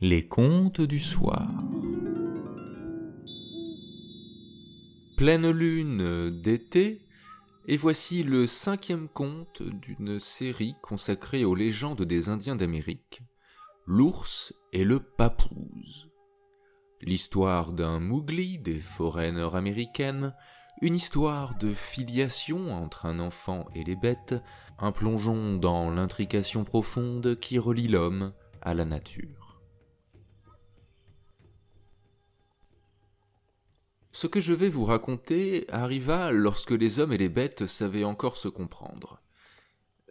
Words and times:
Les 0.00 0.28
contes 0.28 0.80
du 0.80 1.00
soir. 1.00 1.50
Pleine 5.16 5.50
lune 5.50 6.30
d'été, 6.40 7.00
et 7.66 7.76
voici 7.76 8.22
le 8.22 8.46
cinquième 8.46 9.08
conte 9.08 9.60
d'une 9.60 10.20
série 10.20 10.76
consacrée 10.82 11.44
aux 11.44 11.56
légendes 11.56 12.02
des 12.02 12.28
Indiens 12.28 12.54
d'Amérique, 12.54 13.22
l'ours 13.86 14.54
et 14.72 14.84
le 14.84 15.00
papouze. 15.00 16.08
L'histoire 17.00 17.72
d'un 17.72 17.98
Mougli 17.98 18.60
des 18.60 18.78
forêts 18.78 19.32
nord-américaines, 19.32 20.32
une 20.80 20.94
histoire 20.94 21.58
de 21.58 21.72
filiation 21.72 22.70
entre 22.70 23.06
un 23.06 23.18
enfant 23.18 23.64
et 23.74 23.82
les 23.82 23.96
bêtes, 23.96 24.36
un 24.78 24.92
plongeon 24.92 25.56
dans 25.56 25.90
l'intrication 25.90 26.62
profonde 26.62 27.36
qui 27.40 27.58
relie 27.58 27.88
l'homme 27.88 28.32
à 28.62 28.74
la 28.74 28.84
nature. 28.84 29.37
Ce 34.12 34.26
que 34.26 34.40
je 34.40 34.52
vais 34.52 34.68
vous 34.68 34.84
raconter 34.84 35.66
arriva 35.70 36.32
lorsque 36.32 36.70
les 36.70 36.98
hommes 36.98 37.12
et 37.12 37.18
les 37.18 37.28
bêtes 37.28 37.66
savaient 37.66 38.04
encore 38.04 38.36
se 38.36 38.48
comprendre. 38.48 39.20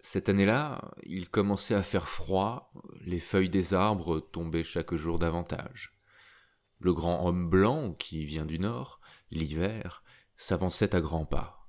Cette 0.02 0.30
année-là, 0.30 0.94
il 1.04 1.30
commençait 1.30 1.76
à 1.76 1.84
faire 1.84 2.08
froid, 2.08 2.72
les 3.02 3.20
feuilles 3.20 3.50
des 3.50 3.74
arbres 3.74 4.20
tombaient 4.20 4.64
chaque 4.64 4.96
jour 4.96 5.20
davantage. 5.20 6.00
Le 6.80 6.94
grand 6.94 7.28
homme 7.28 7.50
blanc, 7.50 7.94
qui 7.94 8.24
vient 8.24 8.46
du 8.46 8.60
nord, 8.60 9.02
l'hiver, 9.32 10.04
s'avançait 10.38 10.96
à 10.96 11.02
grands 11.02 11.26
pas. 11.26 11.68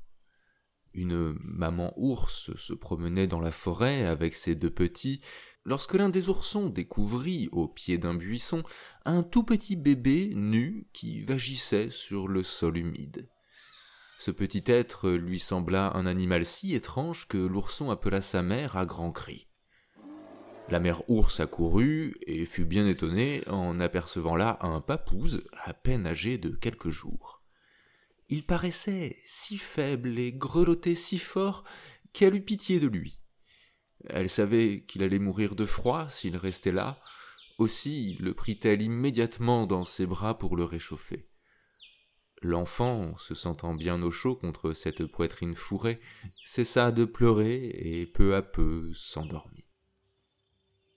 Une 0.92 1.36
maman 1.42 1.92
ours 1.96 2.54
se 2.56 2.74
promenait 2.74 3.26
dans 3.26 3.40
la 3.40 3.50
forêt 3.50 4.04
avec 4.04 4.34
ses 4.34 4.54
deux 4.54 4.70
petits, 4.70 5.20
lorsque 5.68 5.92
l'un 5.92 6.08
des 6.08 6.30
oursons 6.30 6.70
découvrit, 6.70 7.50
au 7.52 7.68
pied 7.68 7.98
d'un 7.98 8.14
buisson, 8.14 8.62
un 9.04 9.22
tout 9.22 9.44
petit 9.44 9.76
bébé 9.76 10.32
nu 10.34 10.88
qui 10.94 11.20
vagissait 11.20 11.90
sur 11.90 12.26
le 12.26 12.42
sol 12.42 12.78
humide. 12.78 13.28
Ce 14.18 14.30
petit 14.30 14.64
être 14.66 15.10
lui 15.10 15.38
sembla 15.38 15.92
un 15.94 16.06
animal 16.06 16.46
si 16.46 16.74
étrange 16.74 17.28
que 17.28 17.36
l'ourson 17.36 17.90
appela 17.90 18.22
sa 18.22 18.42
mère 18.42 18.78
à 18.78 18.86
grands 18.86 19.12
cris. 19.12 19.46
La 20.70 20.80
mère 20.80 21.02
ours 21.10 21.38
accourut 21.38 22.16
et 22.26 22.46
fut 22.46 22.64
bien 22.64 22.86
étonnée 22.86 23.42
en 23.46 23.78
apercevant 23.78 24.36
là 24.36 24.58
un 24.62 24.80
papouze 24.80 25.44
à 25.52 25.74
peine 25.74 26.06
âgé 26.06 26.38
de 26.38 26.48
quelques 26.48 26.88
jours. 26.90 27.42
Il 28.30 28.44
paraissait 28.44 29.18
si 29.24 29.58
faible 29.58 30.18
et 30.18 30.32
grelottait 30.32 30.94
si 30.94 31.18
fort 31.18 31.64
qu'elle 32.14 32.34
eut 32.34 32.44
pitié 32.44 32.80
de 32.80 32.88
lui. 32.88 33.20
Elle 34.06 34.30
savait 34.30 34.82
qu'il 34.82 35.02
allait 35.02 35.18
mourir 35.18 35.54
de 35.54 35.64
froid 35.64 36.08
s'il 36.08 36.36
restait 36.36 36.72
là, 36.72 36.98
aussi 37.58 38.16
le 38.20 38.34
prit-elle 38.34 38.82
immédiatement 38.82 39.66
dans 39.66 39.84
ses 39.84 40.06
bras 40.06 40.38
pour 40.38 40.56
le 40.56 40.64
réchauffer. 40.64 41.28
L'enfant, 42.40 43.18
se 43.18 43.34
sentant 43.34 43.74
bien 43.74 44.00
au 44.02 44.12
chaud 44.12 44.36
contre 44.36 44.72
cette 44.72 45.04
poitrine 45.06 45.56
fourrée, 45.56 46.00
cessa 46.44 46.92
de 46.92 47.04
pleurer 47.04 47.66
et 47.74 48.06
peu 48.06 48.36
à 48.36 48.42
peu 48.42 48.92
s'endormit. 48.94 49.64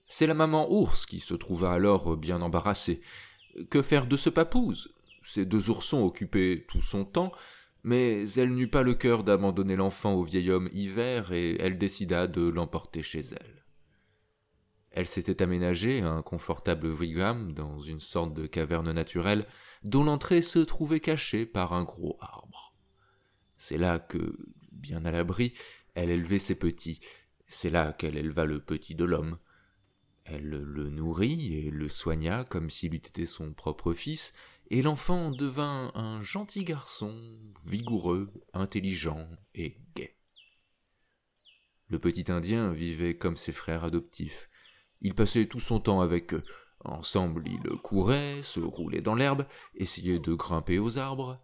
C'est 0.06 0.26
la 0.26 0.34
maman 0.34 0.70
ours 0.70 1.04
qui 1.06 1.18
se 1.18 1.34
trouva 1.34 1.72
alors 1.72 2.16
bien 2.16 2.42
embarrassée. 2.42 3.00
Que 3.70 3.82
faire 3.82 4.06
de 4.06 4.16
ce 4.16 4.30
papouze? 4.30 4.94
Ces 5.24 5.44
deux 5.44 5.70
oursons 5.70 6.02
occupaient 6.02 6.64
tout 6.68 6.82
son 6.82 7.04
temps, 7.04 7.32
mais 7.84 8.28
elle 8.32 8.54
n'eut 8.54 8.68
pas 8.68 8.82
le 8.82 8.94
cœur 8.94 9.24
d'abandonner 9.24 9.76
l'enfant 9.76 10.14
au 10.14 10.22
vieil 10.22 10.50
homme 10.50 10.68
hiver 10.72 11.32
et 11.32 11.56
elle 11.60 11.78
décida 11.78 12.26
de 12.26 12.42
l'emporter 12.42 13.02
chez 13.02 13.20
elle. 13.20 13.64
Elle 14.90 15.06
s'était 15.06 15.42
aménagée 15.42 16.02
un 16.02 16.22
confortable 16.22 16.88
wigwam 16.88 17.52
dans 17.52 17.80
une 17.80 18.00
sorte 18.00 18.34
de 18.34 18.46
caverne 18.46 18.92
naturelle 18.92 19.46
dont 19.84 20.04
l'entrée 20.04 20.42
se 20.42 20.58
trouvait 20.58 21.00
cachée 21.00 21.46
par 21.46 21.72
un 21.72 21.82
gros 21.82 22.18
arbre. 22.20 22.74
C'est 23.56 23.78
là 23.78 23.98
que, 23.98 24.36
bien 24.70 25.04
à 25.04 25.10
l'abri, 25.10 25.54
elle 25.94 26.10
élevait 26.10 26.38
ses 26.38 26.54
petits, 26.54 27.00
c'est 27.46 27.70
là 27.70 27.92
qu'elle 27.92 28.16
éleva 28.16 28.44
le 28.44 28.60
petit 28.60 28.94
de 28.94 29.04
l'homme. 29.04 29.38
Elle 30.24 30.48
le 30.48 30.88
nourrit 30.88 31.54
et 31.54 31.70
le 31.70 31.88
soigna 31.88 32.44
comme 32.44 32.70
s'il 32.70 32.94
eût 32.94 32.98
été 32.98 33.26
son 33.26 33.52
propre 33.52 33.92
fils, 33.94 34.34
et 34.70 34.82
l'enfant 34.82 35.30
devint 35.30 35.92
un 35.94 36.22
gentil 36.22 36.64
garçon, 36.64 37.14
vigoureux, 37.66 38.32
intelligent 38.52 39.28
et 39.54 39.76
gai. 39.94 40.16
Le 41.88 41.98
petit 41.98 42.32
Indien 42.32 42.72
vivait 42.72 43.18
comme 43.18 43.36
ses 43.36 43.52
frères 43.52 43.84
adoptifs. 43.84 44.48
Il 45.02 45.14
passait 45.14 45.46
tout 45.46 45.60
son 45.60 45.78
temps 45.78 46.00
avec 46.00 46.32
eux. 46.32 46.44
Ensemble, 46.84 47.46
ils 47.46 47.76
couraient, 47.82 48.42
se 48.42 48.60
roulaient 48.60 49.02
dans 49.02 49.14
l'herbe, 49.14 49.46
essayaient 49.74 50.18
de 50.18 50.34
grimper 50.34 50.78
aux 50.78 50.98
arbres. 50.98 51.36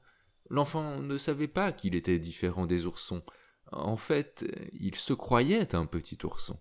L'enfant 0.48 1.00
ne 1.00 1.18
savait 1.18 1.48
pas 1.48 1.72
qu'il 1.72 1.94
était 1.94 2.18
différent 2.18 2.66
des 2.66 2.86
oursons. 2.86 3.22
En 3.70 3.96
fait, 3.96 4.46
il 4.72 4.96
se 4.96 5.12
croyait 5.12 5.74
un 5.74 5.84
petit 5.84 6.18
ourson. 6.24 6.58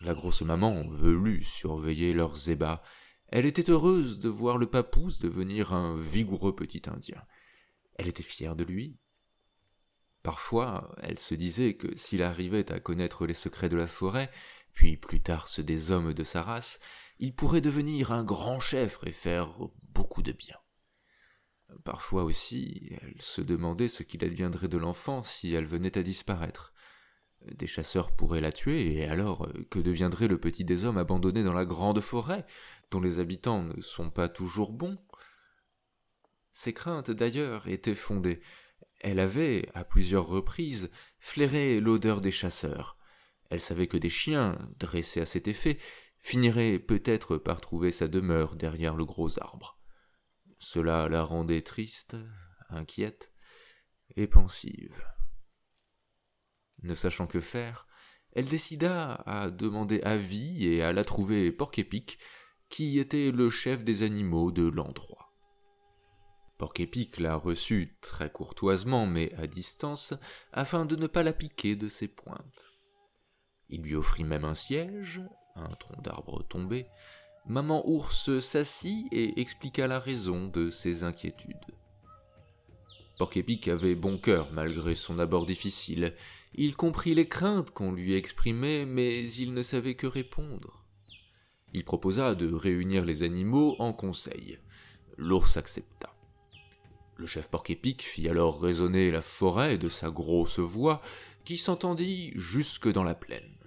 La 0.00 0.14
grosse 0.14 0.42
maman 0.42 0.82
voulut 0.86 1.42
surveiller 1.42 2.12
leurs 2.12 2.50
ébats 2.50 2.82
elle 3.34 3.46
était 3.46 3.68
heureuse 3.68 4.20
de 4.20 4.28
voir 4.28 4.58
le 4.58 4.70
papouze 4.70 5.18
devenir 5.18 5.72
un 5.72 5.96
vigoureux 6.00 6.54
petit 6.54 6.82
Indien. 6.86 7.20
Elle 7.96 8.06
était 8.06 8.22
fière 8.22 8.54
de 8.54 8.62
lui. 8.62 8.96
Parfois, 10.22 10.94
elle 11.02 11.18
se 11.18 11.34
disait 11.34 11.74
que 11.74 11.96
s'il 11.96 12.22
arrivait 12.22 12.70
à 12.70 12.78
connaître 12.78 13.26
les 13.26 13.34
secrets 13.34 13.68
de 13.68 13.74
la 13.74 13.88
forêt, 13.88 14.30
puis 14.72 14.96
plus 14.96 15.20
tard 15.20 15.48
ceux 15.48 15.64
des 15.64 15.90
hommes 15.90 16.14
de 16.14 16.22
sa 16.22 16.42
race, 16.42 16.78
il 17.18 17.34
pourrait 17.34 17.60
devenir 17.60 18.12
un 18.12 18.22
grand 18.22 18.60
chef 18.60 19.00
et 19.04 19.10
faire 19.10 19.58
beaucoup 19.82 20.22
de 20.22 20.30
bien. 20.30 20.56
Parfois 21.82 22.22
aussi, 22.22 22.96
elle 23.02 23.20
se 23.20 23.40
demandait 23.40 23.88
ce 23.88 24.04
qu'il 24.04 24.24
adviendrait 24.24 24.68
de 24.68 24.78
l'enfant 24.78 25.24
si 25.24 25.52
elle 25.54 25.66
venait 25.66 25.98
à 25.98 26.04
disparaître. 26.04 26.72
Des 27.52 27.66
chasseurs 27.66 28.14
pourraient 28.14 28.40
la 28.40 28.52
tuer, 28.52 28.96
et 28.96 29.04
alors 29.06 29.48
que 29.70 29.78
deviendrait 29.78 30.28
le 30.28 30.38
petit 30.38 30.64
des 30.64 30.84
hommes 30.84 30.98
abandonné 30.98 31.42
dans 31.42 31.52
la 31.52 31.66
grande 31.66 32.00
forêt, 32.00 32.46
dont 32.90 33.00
les 33.00 33.18
habitants 33.18 33.62
ne 33.62 33.80
sont 33.82 34.10
pas 34.10 34.28
toujours 34.28 34.72
bons? 34.72 34.98
Ces 36.52 36.72
craintes 36.72 37.10
d'ailleurs 37.10 37.68
étaient 37.68 37.94
fondées. 37.94 38.40
Elle 39.00 39.18
avait, 39.18 39.68
à 39.74 39.84
plusieurs 39.84 40.26
reprises, 40.26 40.90
flairé 41.18 41.80
l'odeur 41.80 42.20
des 42.20 42.30
chasseurs. 42.30 42.96
Elle 43.50 43.60
savait 43.60 43.88
que 43.88 43.98
des 43.98 44.08
chiens, 44.08 44.58
dressés 44.78 45.20
à 45.20 45.26
cet 45.26 45.48
effet, 45.48 45.78
finiraient 46.18 46.78
peut-être 46.78 47.36
par 47.36 47.60
trouver 47.60 47.92
sa 47.92 48.08
demeure 48.08 48.56
derrière 48.56 48.94
le 48.94 49.04
gros 49.04 49.38
arbre. 49.38 49.78
Cela 50.58 51.08
la 51.10 51.22
rendait 51.22 51.60
triste, 51.60 52.16
inquiète 52.70 53.32
et 54.16 54.26
pensive. 54.26 55.13
Ne 56.84 56.94
sachant 56.94 57.26
que 57.26 57.40
faire, 57.40 57.86
elle 58.34 58.44
décida 58.44 59.14
à 59.26 59.50
demander 59.50 60.02
avis 60.02 60.66
et 60.66 60.82
à 60.82 60.92
la 60.92 61.02
trouver 61.02 61.50
porc-épic, 61.50 62.18
qui 62.68 62.98
était 62.98 63.30
le 63.30 63.48
chef 63.48 63.84
des 63.84 64.02
animaux 64.02 64.52
de 64.52 64.68
l'endroit. 64.68 65.32
Porc-Épic 66.58 67.18
la 67.18 67.36
reçut 67.36 67.96
très 68.00 68.30
courtoisement 68.30 69.06
mais 69.06 69.32
à 69.36 69.46
distance, 69.46 70.14
afin 70.52 70.84
de 70.84 70.94
ne 70.94 71.06
pas 71.06 71.22
la 71.22 71.32
piquer 71.32 71.74
de 71.74 71.88
ses 71.88 72.06
pointes. 72.06 72.70
Il 73.70 73.80
lui 73.80 73.96
offrit 73.96 74.24
même 74.24 74.44
un 74.44 74.54
siège, 74.54 75.22
un 75.56 75.74
tronc 75.76 76.00
d'arbre 76.02 76.42
tombé. 76.42 76.86
Maman 77.46 77.88
ours 77.88 78.40
s'assit 78.40 79.06
et 79.10 79.40
expliqua 79.40 79.86
la 79.86 79.98
raison 79.98 80.48
de 80.48 80.70
ses 80.70 81.02
inquiétudes. 81.02 81.74
Porc-Épic 83.18 83.68
avait 83.68 83.94
bon 83.94 84.18
cœur 84.18 84.48
malgré 84.52 84.94
son 84.94 85.18
abord 85.18 85.46
difficile. 85.46 86.14
Il 86.54 86.76
comprit 86.76 87.14
les 87.14 87.28
craintes 87.28 87.70
qu'on 87.70 87.92
lui 87.92 88.14
exprimait, 88.14 88.84
mais 88.86 89.28
il 89.32 89.54
ne 89.54 89.62
savait 89.62 89.94
que 89.94 90.06
répondre. 90.06 90.84
Il 91.72 91.84
proposa 91.84 92.34
de 92.34 92.52
réunir 92.52 93.04
les 93.04 93.22
animaux 93.22 93.76
en 93.78 93.92
conseil. 93.92 94.58
L'ours 95.16 95.56
accepta. 95.56 96.14
Le 97.16 97.26
chef 97.26 97.48
Porc-Épic 97.48 98.02
fit 98.02 98.28
alors 98.28 98.60
résonner 98.60 99.10
la 99.10 99.22
forêt 99.22 99.78
de 99.78 99.88
sa 99.88 100.10
grosse 100.10 100.58
voix 100.58 101.00
qui 101.44 101.58
s'entendit 101.58 102.32
jusque 102.34 102.90
dans 102.90 103.04
la 103.04 103.14
plaine. 103.14 103.58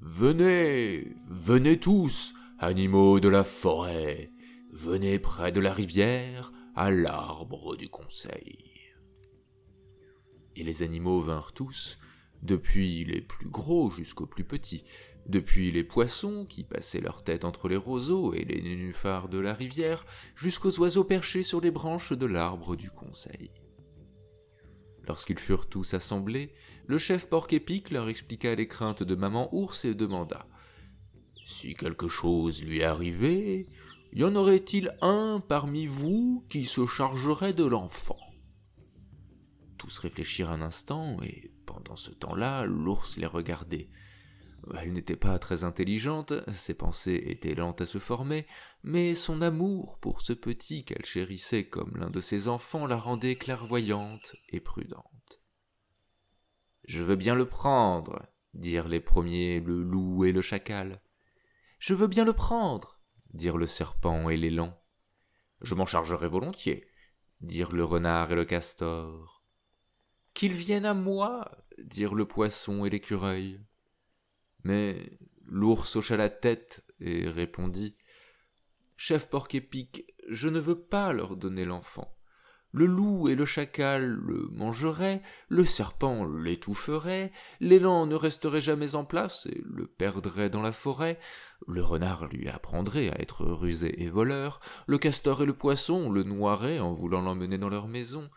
Venez, 0.00 1.12
venez 1.28 1.78
tous, 1.78 2.32
animaux 2.58 3.20
de 3.20 3.28
la 3.28 3.42
forêt, 3.42 4.30
venez 4.72 5.18
près 5.18 5.52
de 5.52 5.60
la 5.60 5.74
rivière, 5.74 6.52
à 6.74 6.90
l'arbre 6.90 7.76
du 7.76 7.88
conseil. 7.88 8.58
Et 10.56 10.62
les 10.62 10.82
animaux 10.82 11.20
vinrent 11.20 11.52
tous, 11.52 11.98
depuis 12.42 13.04
les 13.04 13.20
plus 13.20 13.48
gros 13.48 13.90
jusqu'aux 13.90 14.26
plus 14.26 14.44
petits, 14.44 14.84
depuis 15.26 15.70
les 15.70 15.84
poissons 15.84 16.46
qui 16.46 16.64
passaient 16.64 17.00
leur 17.00 17.22
tête 17.22 17.44
entre 17.44 17.68
les 17.68 17.76
roseaux 17.76 18.34
et 18.34 18.44
les 18.44 18.62
nénuphars 18.62 19.28
de 19.28 19.38
la 19.38 19.52
rivière, 19.52 20.06
jusqu'aux 20.34 20.78
oiseaux 20.80 21.04
perchés 21.04 21.42
sur 21.42 21.60
les 21.60 21.70
branches 21.70 22.12
de 22.12 22.26
l'arbre 22.26 22.76
du 22.76 22.90
conseil. 22.90 23.50
Lorsqu'ils 25.06 25.38
furent 25.38 25.68
tous 25.68 25.94
assemblés, 25.94 26.52
le 26.86 26.98
chef 26.98 27.28
porc-épic 27.28 27.90
leur 27.90 28.08
expliqua 28.08 28.54
les 28.54 28.68
craintes 28.68 29.02
de 29.02 29.14
maman 29.14 29.48
ours 29.54 29.84
et 29.84 29.94
demanda 29.94 30.46
Si 31.44 31.74
quelque 31.74 32.08
chose 32.08 32.62
lui 32.62 32.82
arrivait, 32.82 33.66
y 34.12 34.24
en 34.24 34.34
aurait-il 34.34 34.92
un 35.00 35.42
parmi 35.46 35.86
vous 35.86 36.44
qui 36.48 36.64
se 36.64 36.86
chargerait 36.86 37.52
de 37.52 37.64
l'enfant? 37.64 38.18
Tous 39.78 39.98
réfléchirent 39.98 40.50
un 40.50 40.62
instant, 40.62 41.16
et 41.22 41.52
pendant 41.66 41.96
ce 41.96 42.10
temps-là, 42.10 42.66
l'ours 42.66 43.16
les 43.16 43.26
regardait. 43.26 43.88
Elle 44.76 44.92
n'était 44.92 45.16
pas 45.16 45.38
très 45.38 45.64
intelligente, 45.64 46.34
ses 46.52 46.74
pensées 46.74 47.22
étaient 47.26 47.54
lentes 47.54 47.80
à 47.80 47.86
se 47.86 47.98
former, 47.98 48.46
mais 48.82 49.14
son 49.14 49.40
amour 49.40 49.98
pour 50.00 50.20
ce 50.20 50.32
petit 50.32 50.84
qu'elle 50.84 51.04
chérissait 51.04 51.64
comme 51.64 51.96
l'un 51.96 52.10
de 52.10 52.20
ses 52.20 52.48
enfants 52.48 52.86
la 52.86 52.96
rendait 52.96 53.36
clairvoyante 53.36 54.36
et 54.50 54.60
prudente. 54.60 55.40
Je 56.84 57.02
veux 57.02 57.16
bien 57.16 57.34
le 57.34 57.48
prendre, 57.48 58.26
dirent 58.54 58.88
les 58.88 59.00
premiers 59.00 59.60
le 59.60 59.82
loup 59.82 60.24
et 60.24 60.32
le 60.32 60.42
chacal. 60.42 61.00
Je 61.78 61.94
veux 61.94 62.08
bien 62.08 62.24
le 62.24 62.32
prendre, 62.32 62.99
dirent 63.34 63.58
le 63.58 63.66
serpent 63.66 64.30
et 64.30 64.36
l'élan. 64.36 64.80
Je 65.60 65.74
m'en 65.74 65.86
chargerai 65.86 66.28
volontiers, 66.28 66.86
dirent 67.40 67.72
le 67.72 67.84
renard 67.84 68.32
et 68.32 68.34
le 68.34 68.44
castor. 68.44 69.44
Qu'il 70.34 70.52
vienne 70.52 70.84
à 70.84 70.94
moi, 70.94 71.50
dirent 71.78 72.14
le 72.14 72.26
poisson 72.26 72.84
et 72.84 72.90
l'écureuil. 72.90 73.60
Mais 74.64 75.18
l'ours 75.44 75.96
hocha 75.96 76.16
la 76.16 76.28
tête 76.28 76.84
et 77.00 77.28
répondit 77.28 77.96
Chef 78.96 79.28
porc-épic, 79.28 80.14
je 80.28 80.48
ne 80.48 80.58
veux 80.58 80.80
pas 80.80 81.12
leur 81.12 81.36
donner 81.36 81.64
l'enfant. 81.64 82.19
Le 82.72 82.86
loup 82.86 83.28
et 83.28 83.34
le 83.34 83.44
chacal 83.44 84.04
le 84.04 84.48
mangeraient, 84.52 85.22
le 85.48 85.64
serpent 85.64 86.24
l'étoufferait, 86.24 87.32
l'élan 87.60 88.06
ne 88.06 88.14
resterait 88.14 88.60
jamais 88.60 88.94
en 88.94 89.04
place 89.04 89.46
et 89.46 89.62
le 89.64 89.86
perdrait 89.86 90.50
dans 90.50 90.62
la 90.62 90.72
forêt, 90.72 91.18
le 91.66 91.82
renard 91.82 92.26
lui 92.28 92.48
apprendrait 92.48 93.10
à 93.10 93.20
être 93.20 93.44
rusé 93.44 94.02
et 94.02 94.08
voleur, 94.08 94.60
le 94.86 94.98
castor 94.98 95.42
et 95.42 95.46
le 95.46 95.54
poisson 95.54 96.10
le 96.10 96.22
noieraient 96.22 96.78
en 96.78 96.92
voulant 96.92 97.22
l'emmener 97.22 97.58
dans 97.58 97.68
leur 97.68 97.88
maison, 97.88 98.30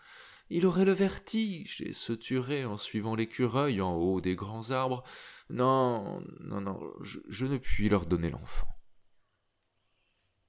il 0.50 0.66
aurait 0.68 0.86
le 0.86 0.92
vertige 0.92 1.82
et 1.82 1.94
se 1.94 2.14
tuerait 2.14 2.66
en 2.66 2.78
suivant 2.78 3.16
l'écureuil 3.16 3.82
en 3.82 3.96
haut 3.96 4.22
des 4.22 4.36
grands 4.36 4.72
arbres. 4.72 5.04
Non, 5.50 6.22
non, 6.42 6.62
non, 6.62 6.80
je, 7.02 7.46
ne 7.46 7.58
puis 7.58 7.90
leur 7.90 8.06
donner 8.06 8.30
l'enfant. 8.30 8.68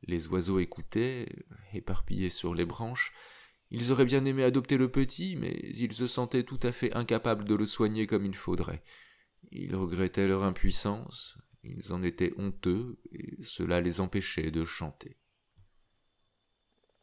Les 0.02 0.28
oiseaux 0.28 0.58
écoutaient, 0.58 1.26
éparpillés 1.72 2.28
sur 2.28 2.54
les 2.54 2.66
branches. 2.66 3.14
Ils 3.76 3.90
auraient 3.90 4.04
bien 4.04 4.24
aimé 4.24 4.44
adopter 4.44 4.76
le 4.76 4.88
petit, 4.88 5.34
mais 5.34 5.50
ils 5.74 5.92
se 5.92 6.06
sentaient 6.06 6.44
tout 6.44 6.60
à 6.62 6.70
fait 6.70 6.94
incapables 6.94 7.44
de 7.44 7.56
le 7.56 7.66
soigner 7.66 8.06
comme 8.06 8.24
il 8.24 8.36
faudrait. 8.36 8.84
Ils 9.50 9.74
regrettaient 9.74 10.28
leur 10.28 10.44
impuissance, 10.44 11.38
ils 11.64 11.92
en 11.92 12.04
étaient 12.04 12.32
honteux, 12.36 13.00
et 13.10 13.42
cela 13.42 13.80
les 13.80 14.00
empêchait 14.00 14.52
de 14.52 14.64
chanter. 14.64 15.18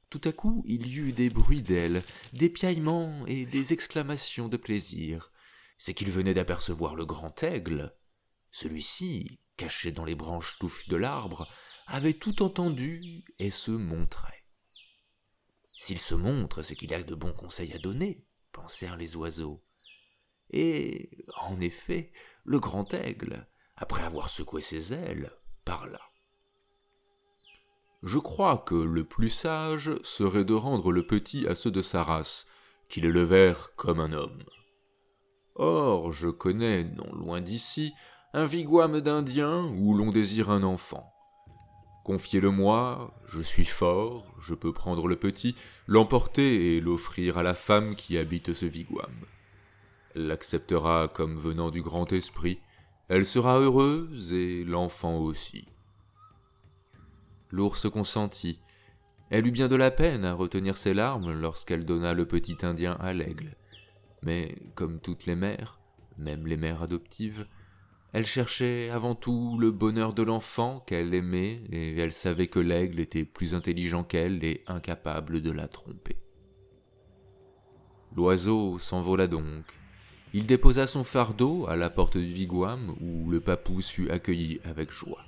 Tout 0.10 0.22
à 0.24 0.32
coup, 0.32 0.64
il 0.66 0.88
y 0.88 1.00
eut 1.00 1.12
des 1.12 1.30
bruits 1.30 1.62
d'ailes, 1.62 2.04
des 2.32 2.48
piaillements 2.48 3.26
et 3.28 3.46
des 3.46 3.74
exclamations 3.74 4.48
de 4.48 4.56
plaisir. 4.56 5.34
C'est 5.78 5.94
qu'il 5.94 6.10
venait 6.10 6.34
d'apercevoir 6.34 6.96
le 6.96 7.06
grand 7.06 7.44
aigle. 7.44 7.94
Celui-ci, 8.50 9.42
caché 9.58 9.92
dans 9.92 10.06
les 10.06 10.16
branches 10.16 10.58
touffues 10.58 10.90
de 10.90 10.96
l'arbre, 10.96 11.52
avait 11.86 12.14
tout 12.14 12.42
entendu 12.42 13.26
et 13.40 13.50
se 13.50 13.72
montrait. 13.72 14.41
S'il 15.82 15.98
se 15.98 16.14
montre, 16.14 16.62
c'est 16.62 16.76
qu'il 16.76 16.94
a 16.94 17.02
de 17.02 17.16
bons 17.16 17.34
conseils 17.34 17.74
à 17.74 17.80
donner, 17.80 18.24
pensèrent 18.52 18.98
les 18.98 19.16
oiseaux. 19.16 19.64
Et, 20.52 21.10
en 21.42 21.60
effet, 21.60 22.12
le 22.44 22.60
grand 22.60 22.94
aigle, 22.94 23.48
après 23.78 24.04
avoir 24.04 24.30
secoué 24.30 24.62
ses 24.62 24.94
ailes, 24.94 25.32
parla. 25.66 26.00
Je 28.04 28.20
crois 28.20 28.60
que 28.60 28.76
le 28.76 29.06
plus 29.06 29.32
sage 29.32 29.90
serait 30.04 30.46
de 30.46 30.54
rendre 30.54 30.92
le 30.92 31.08
petit 31.08 31.48
à 31.48 31.56
ceux 31.56 31.72
de 31.72 31.82
sa 31.82 32.04
race, 32.04 32.46
qui 32.88 33.02
l'élevèrent 33.02 33.74
comme 33.76 34.00
un 34.00 34.14
homme. 34.14 34.44
Or, 35.56 36.12
je 36.12 36.30
connais, 36.30 36.84
non 36.84 37.12
loin 37.12 37.42
d'ici, 37.42 37.92
un 38.34 38.46
wigwam 38.46 39.02
d'Indiens 39.02 39.66
où 39.76 39.96
l'on 39.96 40.12
désire 40.12 40.52
un 40.52 40.62
enfant. 40.62 41.12
Confiez-le-moi, 42.04 43.14
je 43.28 43.42
suis 43.42 43.66
fort, 43.66 44.26
je 44.42 44.56
peux 44.56 44.74
prendre 44.74 45.08
le 45.08 45.16
petit, 45.16 45.56
l'emporter 45.88 46.76
et 46.76 46.82
l'offrir 46.82 47.38
à 47.38 47.44
la 47.44 47.54
femme 47.54 47.96
qui 47.96 48.18
habite 48.18 48.54
ce 48.54 48.66
wigwam. 48.66 49.14
Elle 50.16 50.28
l'acceptera 50.28 51.08
comme 51.08 51.38
venant 51.38 51.70
du 51.70 51.82
grand 51.82 52.12
esprit, 52.12 52.60
elle 53.08 53.26
sera 53.26 53.60
heureuse 53.60 54.32
et 54.32 54.64
l'enfant 54.64 55.20
aussi. 55.20 55.68
L'ours 57.50 57.90
consentit. 57.90 58.60
Elle 59.30 59.46
eut 59.48 59.52
bien 59.52 59.68
de 59.68 59.76
la 59.76 59.92
peine 59.92 60.24
à 60.24 60.34
retenir 60.34 60.78
ses 60.78 60.94
larmes 60.94 61.34
lorsqu'elle 61.34 61.86
donna 61.86 62.14
le 62.14 62.26
petit 62.26 62.58
Indien 62.64 62.94
à 63.02 63.12
l'aigle. 63.14 63.58
Mais, 64.24 64.56
comme 64.76 65.00
toutes 65.00 65.26
les 65.26 65.36
mères, 65.36 65.80
même 66.18 66.48
les 66.48 66.56
mères 66.56 66.82
adoptives, 66.82 67.46
elle 68.14 68.26
cherchait 68.26 68.90
avant 68.90 69.16
tout 69.16 69.58
le 69.58 69.72
bonheur 69.72 70.14
de 70.14 70.24
l'enfant 70.24 70.84
qu'elle 70.86 71.14
aimait, 71.14 71.64
et 71.72 71.98
elle 71.98 72.12
savait 72.12 72.48
que 72.48 72.60
l'aigle 72.60 73.00
était 73.00 73.24
plus 73.24 73.56
intelligent 73.56 74.04
qu'elle 74.04 74.44
et 74.44 74.64
incapable 74.68 75.42
de 75.42 75.52
la 75.52 75.68
tromper. 75.70 76.18
L'oiseau 78.14 78.80
s'envola 78.80 79.28
donc. 79.28 79.66
Il 80.34 80.46
déposa 80.46 80.88
son 80.88 81.06
fardeau 81.06 81.66
à 81.68 81.78
la 81.78 81.90
porte 81.90 82.18
du 82.18 82.34
wigwam 82.34 82.96
où 83.00 83.30
le 83.30 83.40
papouse 83.40 83.88
fut 83.88 84.10
accueilli 84.10 84.60
avec 84.66 84.92
joie. 84.92 85.24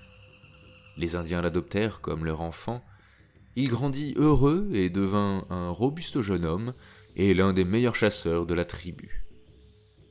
Les 0.97 1.15
Indiens 1.15 1.41
l'adoptèrent 1.41 2.01
comme 2.01 2.25
leur 2.25 2.41
enfant. 2.41 2.83
Il 3.56 3.69
grandit 3.69 4.13
heureux 4.18 4.69
et 4.74 4.89
devint 4.89 5.45
un 5.50 5.69
robuste 5.69 6.21
jeune 6.21 6.45
homme 6.45 6.74
et 7.15 7.33
l'un 7.33 7.53
des 7.53 7.65
meilleurs 7.65 7.95
chasseurs 7.95 8.45
de 8.45 8.53
la 8.53 8.65
tribu. 8.65 9.22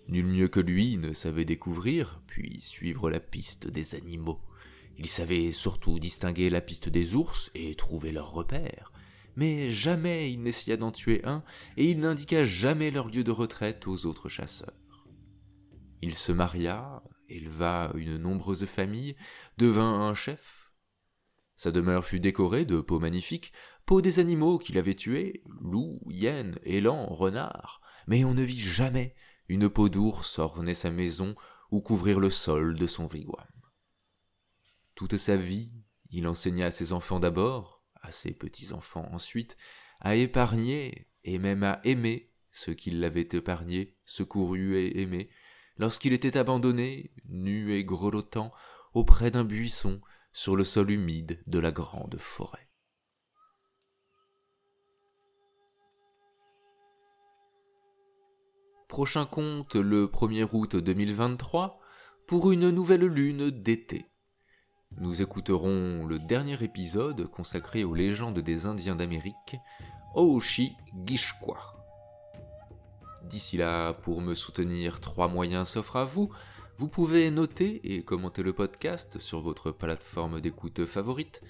Nul 0.08 0.26
mieux 0.26 0.48
que 0.48 0.60
lui 0.60 0.98
ne 0.98 1.12
savait 1.12 1.44
découvrir, 1.44 2.20
puis 2.26 2.60
suivre 2.60 3.10
la 3.10 3.20
piste 3.20 3.68
des 3.68 3.94
animaux. 3.94 4.40
Il 4.98 5.06
savait 5.06 5.52
surtout 5.52 5.98
distinguer 5.98 6.50
la 6.50 6.60
piste 6.60 6.88
des 6.88 7.14
ours 7.14 7.50
et 7.54 7.74
trouver 7.74 8.12
leurs 8.12 8.32
repères. 8.32 8.92
Mais 9.36 9.70
jamais 9.70 10.30
il 10.30 10.42
n'essaya 10.42 10.76
d'en 10.76 10.92
tuer 10.92 11.24
un, 11.24 11.42
et 11.76 11.90
il 11.90 12.00
n'indiqua 12.00 12.44
jamais 12.44 12.90
leur 12.90 13.08
lieu 13.08 13.24
de 13.24 13.30
retraite 13.30 13.86
aux 13.86 14.04
autres 14.04 14.28
chasseurs. 14.28 15.06
Il 16.02 16.14
se 16.14 16.32
maria, 16.32 17.02
éleva 17.28 17.92
une 17.94 18.18
nombreuse 18.18 18.66
famille, 18.66 19.16
devint 19.56 20.02
un 20.02 20.14
chef, 20.14 20.62
sa 21.62 21.70
demeure 21.70 22.04
fut 22.04 22.18
décorée 22.18 22.64
de 22.64 22.80
peaux 22.80 22.98
magnifiques, 22.98 23.52
peaux 23.86 24.00
des 24.00 24.18
animaux 24.18 24.58
qu'il 24.58 24.78
avait 24.78 24.96
tués, 24.96 25.44
loups, 25.60 26.00
hyènes, 26.10 26.58
élans, 26.64 27.06
renards, 27.06 27.80
mais 28.08 28.24
on 28.24 28.34
ne 28.34 28.42
vit 28.42 28.58
jamais 28.58 29.14
une 29.48 29.68
peau 29.68 29.88
d'ours 29.88 30.38
orner 30.38 30.74
sa 30.74 30.90
maison 30.90 31.34
ou 31.70 31.80
couvrir 31.80 32.20
le 32.20 32.30
sol 32.30 32.76
de 32.76 32.86
son 32.86 33.06
wigwam. 33.06 33.46
Toute 34.94 35.16
sa 35.16 35.36
vie, 35.36 35.72
il 36.10 36.26
enseigna 36.28 36.66
à 36.66 36.70
ses 36.70 36.92
enfants 36.92 37.20
d'abord, 37.20 37.82
à 38.02 38.12
ses 38.12 38.32
petits-enfants 38.32 39.08
ensuite, 39.12 39.56
à 40.00 40.16
épargner 40.16 41.08
et 41.24 41.38
même 41.38 41.62
à 41.62 41.80
aimer 41.84 42.30
ceux 42.50 42.74
qui 42.74 42.90
l'avaient 42.90 43.28
épargné, 43.32 43.96
secouru 44.04 44.76
et 44.76 45.00
aimé, 45.00 45.30
lorsqu'il 45.78 46.12
était 46.12 46.36
abandonné, 46.36 47.12
nu 47.24 47.72
et 47.72 47.84
grelottant, 47.84 48.52
auprès 48.92 49.30
d'un 49.30 49.44
buisson, 49.44 50.00
sur 50.34 50.56
le 50.56 50.64
sol 50.64 50.90
humide 50.90 51.42
de 51.46 51.58
la 51.58 51.72
grande 51.72 52.18
forêt. 52.18 52.68
Prochain 58.92 59.24
conte 59.24 59.76
le 59.76 60.06
1er 60.06 60.46
août 60.52 60.76
2023 60.76 61.80
pour 62.26 62.52
une 62.52 62.68
nouvelle 62.68 63.06
lune 63.06 63.48
d'été. 63.48 64.04
Nous 65.00 65.22
écouterons 65.22 66.04
le 66.06 66.18
dernier 66.18 66.62
épisode 66.62 67.26
consacré 67.30 67.84
aux 67.84 67.94
légendes 67.94 68.40
des 68.40 68.66
Indiens 68.66 68.94
d'Amérique, 68.94 69.56
Ooshi 70.14 70.72
Gishkwa. 71.06 71.56
D'ici 73.22 73.56
là, 73.56 73.94
pour 73.94 74.20
me 74.20 74.34
soutenir, 74.34 75.00
trois 75.00 75.28
moyens 75.28 75.68
s'offrent 75.68 75.96
à 75.96 76.04
vous. 76.04 76.30
Vous 76.76 76.88
pouvez 76.88 77.30
noter 77.30 77.80
et 77.94 78.02
commenter 78.02 78.42
le 78.42 78.52
podcast 78.52 79.18
sur 79.18 79.40
votre 79.40 79.70
plateforme 79.70 80.42
d'écoute 80.42 80.84
favorite. 80.84 81.40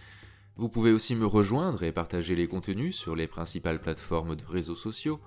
Vous 0.55 0.69
pouvez 0.69 0.93
aussi 0.93 1.17
me 1.17 1.27
rejoindre 1.27 1.83
et 1.83 1.91
partager 1.91 2.37
les 2.37 2.47
contenus 2.47 2.95
sur 2.95 3.17
les 3.17 3.27
principales 3.27 3.81
plateformes 3.81 4.37
de 4.37 4.45
réseaux 4.45 4.77
sociaux. 4.77 5.21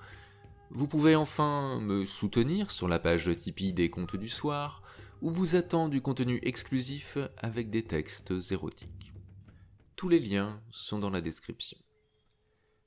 Vous 0.72 0.88
pouvez 0.88 1.16
enfin 1.16 1.80
me 1.80 2.06
soutenir 2.06 2.72
sur 2.72 2.88
la 2.88 3.00
page 3.00 3.34
Tipeee 3.36 3.74
des 3.74 3.90
Contes 3.90 4.16
du 4.16 4.28
Soir, 4.28 4.82
où 5.22 5.30
vous 5.30 5.56
attend 5.56 5.90
du 5.90 6.02
contenu 6.02 6.40
exclusif 6.44 7.18
avec 7.38 7.70
des 7.70 7.84
textes 7.84 8.34
érotiques. 8.52 9.14
Tous 9.96 10.10
les 10.10 10.20
liens 10.20 10.62
sont 10.72 11.00
dans 11.00 11.10
la 11.10 11.22
description. 11.22 11.78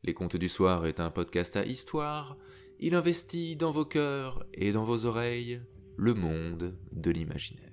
Les 0.02 0.12
Contes 0.12 0.36
du 0.36 0.48
Soir 0.48 0.86
est 0.86 1.00
un 1.00 1.10
podcast 1.10 1.56
à 1.56 1.64
histoire, 1.64 2.36
il 2.80 2.94
investit 2.94 3.56
dans 3.56 3.72
vos 3.72 3.84
cœurs 3.84 4.44
et 4.54 4.72
dans 4.72 4.84
vos 4.84 5.06
oreilles 5.06 5.60
le 5.96 6.14
monde 6.14 6.78
de 6.92 7.10
l'imaginaire. 7.10 7.67